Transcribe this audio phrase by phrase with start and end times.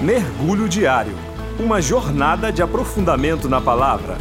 [0.00, 1.12] Mergulho Diário
[1.58, 4.16] Uma jornada de aprofundamento na palavra.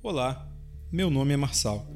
[0.00, 0.48] Olá,
[0.92, 1.90] meu nome é Marçal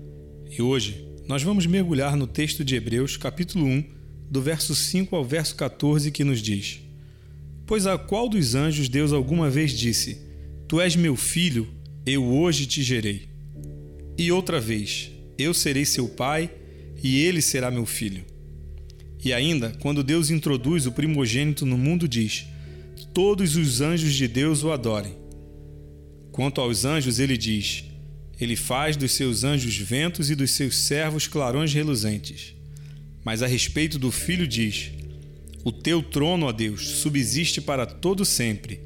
[0.51, 3.85] e hoje nós vamos mergulhar no texto de Hebreus, capítulo 1,
[4.29, 6.81] do verso 5 ao verso 14, que nos diz:
[7.65, 10.21] Pois a qual dos anjos Deus alguma vez disse:
[10.67, 11.69] Tu és meu filho,
[12.05, 13.29] eu hoje te gerei?
[14.19, 16.51] E outra vez: Eu serei seu pai
[17.03, 18.25] e ele será meu filho.
[19.25, 22.47] E ainda, quando Deus introduz o primogênito no mundo, diz:
[23.15, 25.17] Todos os anjos de Deus o adorem.
[26.33, 27.85] Quanto aos anjos, ele diz:
[28.41, 32.55] Ele faz dos seus anjos ventos e dos seus servos clarões reluzentes.
[33.25, 34.91] Mas a respeito do filho, diz:
[35.63, 38.81] O teu trono, ó Deus, subsiste para todo sempre.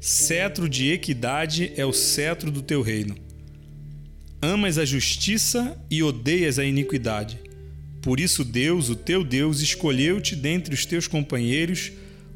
[0.00, 3.16] Cetro de equidade é o cetro do teu reino.
[4.40, 7.40] Amas a justiça e odeias a iniquidade.
[8.00, 11.90] Por isso, Deus, o teu Deus, escolheu-te dentre os teus companheiros,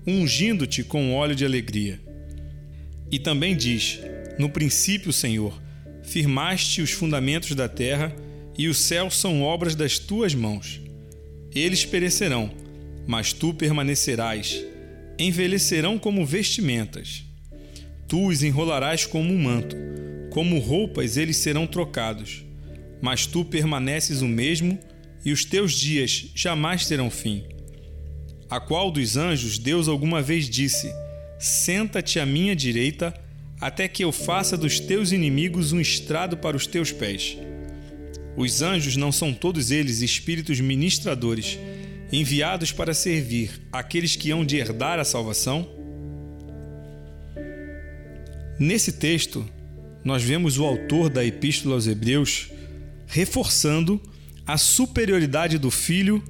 [0.05, 2.01] ungindo-te com óleo de alegria.
[3.09, 4.01] E também diz:
[4.37, 5.63] No princípio, Senhor,
[6.03, 8.13] firmaste os fundamentos da terra,
[8.59, 10.81] e os céus são obras das tuas mãos.
[11.55, 12.51] Eles perecerão,
[13.07, 14.61] mas tu permanecerás.
[15.17, 17.23] Envelhecerão como vestimentas.
[18.09, 19.92] Tu os enrolarás como um manto
[20.33, 22.43] como roupas eles serão trocados,
[23.03, 24.79] mas tu permaneces o mesmo
[25.23, 27.45] e os teus dias jamais terão fim.
[28.49, 30.91] A qual dos anjos Deus alguma vez disse:
[31.39, 33.13] Senta-te à minha direita,
[33.61, 37.37] até que eu faça dos teus inimigos um estrado para os teus pés.
[38.35, 41.59] Os anjos não são todos eles espíritos ministradores,
[42.11, 45.69] enviados para servir aqueles que hão de herdar a salvação?
[48.59, 49.47] Nesse texto,
[50.05, 52.51] nós vemos o autor da Epístola aos Hebreus
[53.07, 54.01] reforçando
[54.47, 56.23] a superioridade do Filho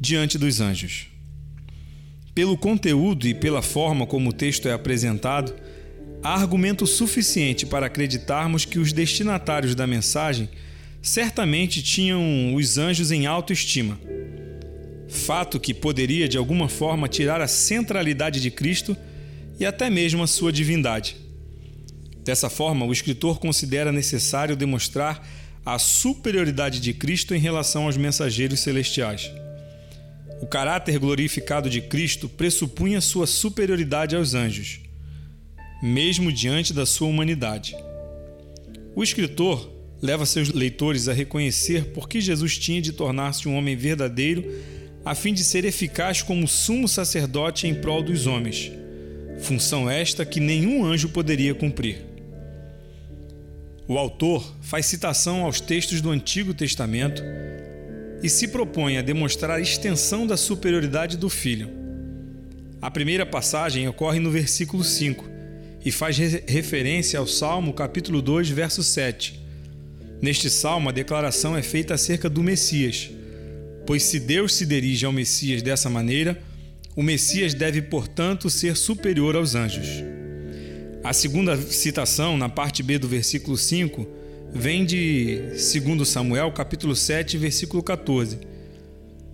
[0.00, 1.08] diante dos anjos.
[2.34, 5.54] Pelo conteúdo e pela forma como o texto é apresentado,
[6.22, 10.48] há argumento suficiente para acreditarmos que os destinatários da mensagem
[11.02, 13.98] certamente tinham os anjos em autoestima.
[15.08, 18.96] Fato que poderia de alguma forma tirar a centralidade de Cristo
[19.58, 21.25] e até mesmo a sua divindade.
[22.26, 25.24] Dessa forma, o escritor considera necessário demonstrar
[25.64, 29.30] a superioridade de Cristo em relação aos mensageiros celestiais.
[30.42, 34.80] O caráter glorificado de Cristo pressupunha sua superioridade aos anjos,
[35.80, 37.76] mesmo diante da sua humanidade.
[38.96, 39.70] O escritor
[40.02, 44.44] leva seus leitores a reconhecer por que Jesus tinha de tornar-se um homem verdadeiro
[45.04, 48.72] a fim de ser eficaz como sumo sacerdote em prol dos homens,
[49.38, 52.15] função esta que nenhum anjo poderia cumprir.
[53.88, 57.22] O autor faz citação aos textos do Antigo Testamento
[58.20, 61.70] e se propõe a demonstrar a extensão da superioridade do Filho.
[62.82, 65.24] A primeira passagem ocorre no versículo 5
[65.84, 69.40] e faz referência ao Salmo capítulo 2, verso 7.
[70.20, 73.08] Neste salmo, a declaração é feita acerca do Messias,
[73.86, 76.42] pois se Deus se dirige ao Messias dessa maneira,
[76.96, 80.15] o Messias deve, portanto, ser superior aos anjos.
[81.06, 84.04] A segunda citação, na parte B do versículo 5,
[84.52, 88.40] vem de 2 Samuel, capítulo 7, versículo 14,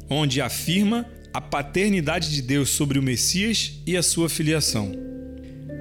[0.06, 4.93] onde afirma a paternidade de Deus sobre o Messias e a sua filiação.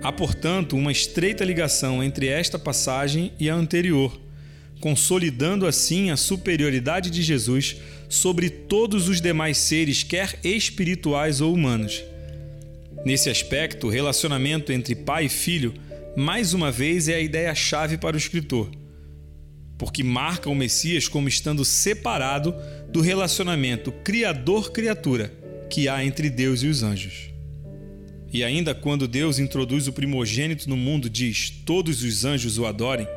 [0.01, 4.17] Há, portanto, uma estreita ligação entre esta passagem e a anterior,
[4.79, 7.75] consolidando assim a superioridade de Jesus
[8.07, 12.01] sobre todos os demais seres, quer espirituais ou humanos.
[13.03, 15.73] Nesse aspecto, o relacionamento entre pai e filho,
[16.15, 18.69] mais uma vez, é a ideia-chave para o escritor,
[19.77, 22.53] porque marca o Messias como estando separado
[22.89, 25.33] do relacionamento criador-criatura
[25.69, 27.31] que há entre Deus e os anjos.
[28.31, 33.07] E ainda quando Deus introduz o primogênito no mundo, diz: Todos os anjos o adorem,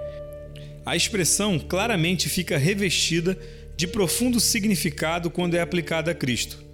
[0.85, 3.39] a expressão claramente fica revestida
[3.77, 6.65] de profundo significado quando é aplicada a Cristo.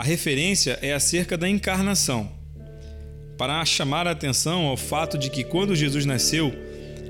[0.00, 2.32] A referência é acerca da encarnação,
[3.36, 6.54] para chamar a atenção ao fato de que quando Jesus nasceu,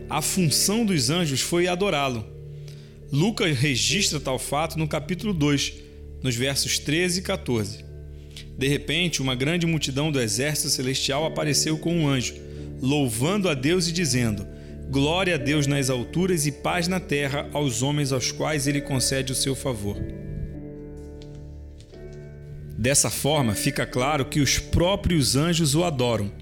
[0.08, 2.26] a função dos anjos foi adorá-lo.
[3.12, 5.72] Lucas registra tal fato no capítulo 2,
[6.20, 7.84] nos versos 13 e 14.
[8.58, 12.34] De repente, uma grande multidão do exército celestial apareceu com um anjo,
[12.82, 14.44] louvando a Deus e dizendo:
[14.90, 19.30] Glória a Deus nas alturas e paz na terra aos homens aos quais ele concede
[19.30, 19.96] o seu favor.
[22.80, 26.32] Dessa forma, fica claro que os próprios anjos o adoram,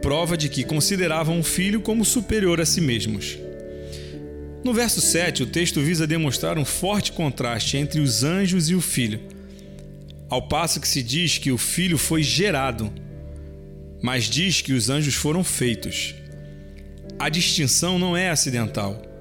[0.00, 3.36] prova de que consideravam o filho como superior a si mesmos.
[4.62, 8.80] No verso 7, o texto visa demonstrar um forte contraste entre os anjos e o
[8.80, 9.18] filho,
[10.30, 12.92] ao passo que se diz que o filho foi gerado,
[14.00, 16.14] mas diz que os anjos foram feitos.
[17.18, 19.11] A distinção não é acidental.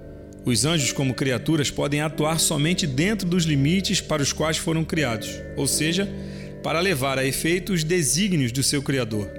[0.43, 5.29] Os anjos, como criaturas, podem atuar somente dentro dos limites para os quais foram criados,
[5.55, 6.09] ou seja,
[6.63, 9.29] para levar a efeito os desígnios do seu Criador.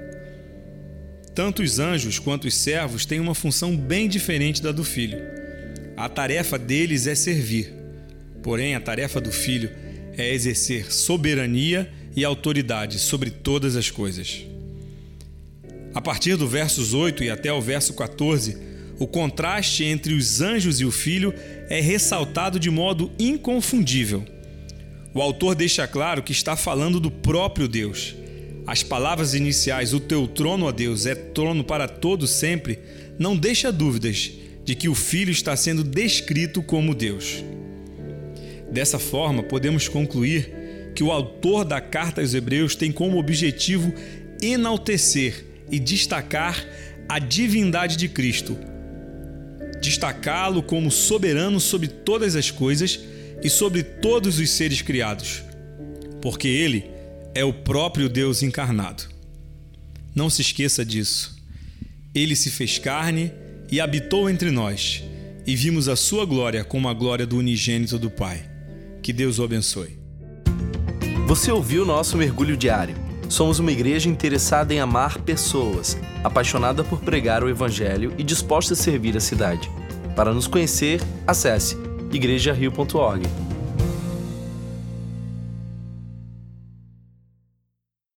[1.35, 5.17] Tanto os anjos quanto os servos têm uma função bem diferente da do filho.
[5.97, 7.73] A tarefa deles é servir.
[8.41, 9.69] Porém, a tarefa do filho
[10.17, 14.45] é exercer soberania e autoridade sobre todas as coisas.
[15.93, 18.57] A partir do versos 8 e até o verso 14,
[18.99, 21.33] o contraste entre os anjos e o filho
[21.69, 24.23] é ressaltado de modo inconfundível.
[25.13, 28.15] O autor deixa claro que está falando do próprio Deus.
[28.65, 32.79] As palavras iniciais, o teu trono, ó Deus, é trono para todo sempre,
[33.19, 34.31] não deixa dúvidas
[34.63, 37.43] de que o Filho está sendo descrito como Deus.
[38.71, 43.93] Dessa forma, podemos concluir que o autor da carta aos Hebreus tem como objetivo
[44.41, 46.65] enaltecer e destacar
[47.07, 48.57] a divindade de Cristo,
[49.93, 52.99] destacá-lo como soberano sobre todas as coisas
[53.43, 55.43] e sobre todos os seres criados,
[56.21, 56.89] porque ele
[57.35, 59.03] é o próprio Deus encarnado.
[60.15, 61.35] Não se esqueça disso.
[62.13, 63.31] Ele se fez carne
[63.71, 65.03] e habitou entre nós,
[65.45, 68.49] e vimos a sua glória como a glória do unigênito do Pai.
[69.01, 69.97] Que Deus o abençoe.
[71.27, 73.02] Você ouviu nosso mergulho diário.
[73.29, 78.77] Somos uma igreja interessada em amar pessoas, apaixonada por pregar o Evangelho e disposta a
[78.77, 79.69] servir a cidade.
[80.15, 81.77] Para nos conhecer, acesse
[82.11, 83.23] igrejario.org.